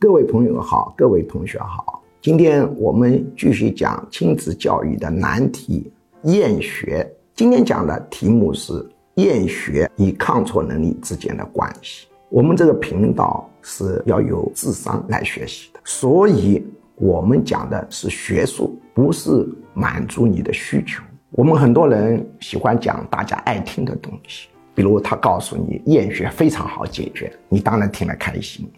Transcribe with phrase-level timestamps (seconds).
[0.00, 5.90] 各位朋友好，各位同学好，今天我们继续讲亲子教育的难题——
[6.24, 7.08] 厌学。
[7.34, 8.72] 今天讲的题目是
[9.14, 12.06] 厌学与抗挫能力之间的关系。
[12.28, 16.64] 我们这个频道是要有智商来学习的，所以
[16.96, 21.02] 我们讲的是学术，不是满足你的需求。
[21.30, 24.48] 我们很多人喜欢讲大家爱听的东西。
[24.76, 28.68] 比如他告诉你厌学非常好解决，你当然听了开心，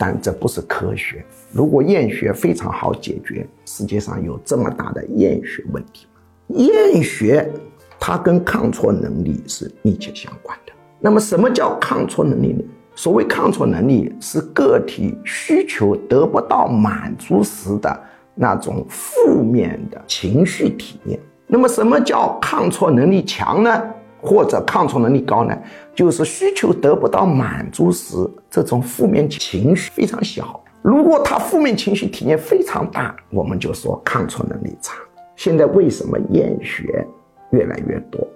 [0.00, 1.22] 但这不是科学。
[1.52, 6.56] 如果厌学非常好解决，世界上有这么大的厌学问题吗？
[6.56, 7.46] 厌学
[7.98, 10.72] 它跟抗挫能力是密切相关的。
[11.00, 12.64] 那么什么叫抗挫能力呢？
[12.94, 18.00] 所谓抗挫能力是个体需求得不到满足时的
[18.34, 21.20] 那种负面的情绪体验。
[21.46, 23.82] 那么什么叫抗挫能力强呢？
[24.20, 25.56] 或者抗挫能力高呢，
[25.94, 28.16] 就是需求得不到满足时，
[28.50, 30.62] 这种负面情绪非常小。
[30.82, 34.94] 如果他负面情绪体验非常大，我们就说抗挫能力差。
[35.36, 37.06] 现在为什么厌学
[37.50, 38.26] 越来越多？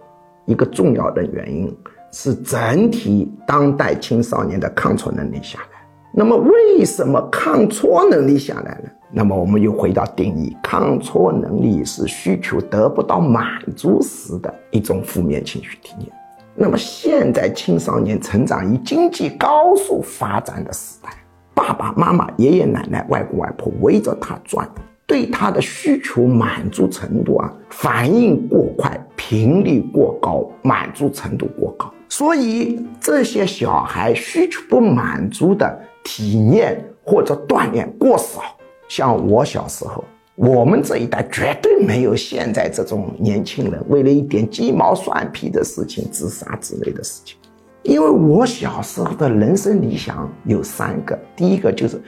[0.47, 1.75] 一个重要的原因
[2.13, 5.74] 是整体当代青少年的抗挫能力下来。
[6.17, 8.85] 那么为什么抗挫能力下来了？
[9.11, 13.45] 那么我们又回到定义，抗挫能力是需求得不到满
[13.77, 16.09] 足时的一种负面情绪体验。
[16.55, 21.11] 那么现在青少年成长于经济高速发展的时代，
[21.53, 24.69] 爸爸妈妈、爷爷奶奶、外公外婆围着他转，
[25.07, 38.43] 对他的需求满足程度啊，反应过快，频率过高，满足程度过高，所以这些小孩需求不满足的体验或者锻炼过少。
[38.89, 40.03] 像我小时候，
[40.37, 47.37] 我们这一代绝对没有现在这种年轻人为了一点鸡毛蒜皮的事情自杀之类的事情。
[47.83, 52.01] 因为我小时候的人生理想有三个，第一个就是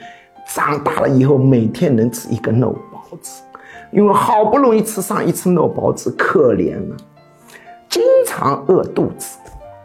[0.53, 3.41] 长大了以后每天能吃一个肉包子，
[3.91, 6.97] 因为好不容易吃上一次肉包子，可怜了，
[7.89, 9.37] 经常饿肚子，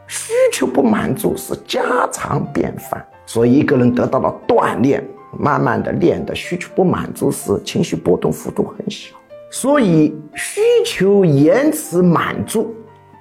[0.06, 5.02] 需求不满足是家常便饭，所以一个人得到了锻炼。
[5.38, 9.16] 慢慢的练的需求不满足时，情绪波动幅度很小，
[9.50, 12.74] 所以需求延迟满足，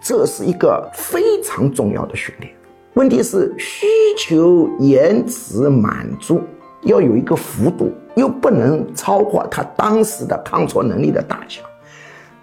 [0.03, 2.51] 这是一个非常重要的训练。
[2.95, 3.87] 问题是需
[4.17, 6.41] 求延迟满足
[6.83, 11.61] 要有一个幅度，又不能超过他当时的抗挫能力的大小。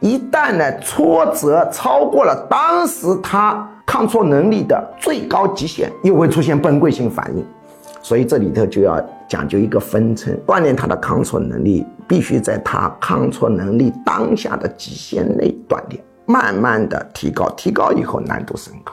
[0.00, 7.44] 一旦呢挫折超过了当时他抗挫能力的最高极限，又会出现崩溃性反应。
[8.00, 18.93] 所以这里头就要讲究一个分层，锻炼他的抗挫能力，必须在他抗挫能力当下的极限内锻炼，慢慢的提高，提高以后难度升高，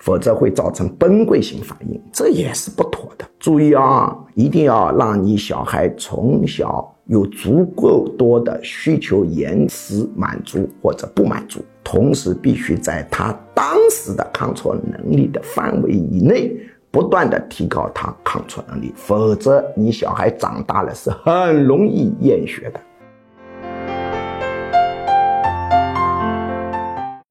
[0.00, 3.24] 否则会造成崩溃性反应，这也是不妥的。
[3.38, 16.52] 注意啊，一定要让你小孩从小有足够多的需求延迟满足或者不满足，同时必须在他当时的抗挫能力的范围以内。
[16.92, 22.80] 不断的提高他抗挫能力，否则你小孩长大了是很容易厌学的。